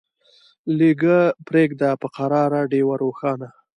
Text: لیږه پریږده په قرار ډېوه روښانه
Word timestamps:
لیږه 0.77 1.19
پریږده 1.47 1.89
په 2.01 2.07
قرار 2.15 2.51
ډېوه 2.71 2.95
روښانه 3.03 3.49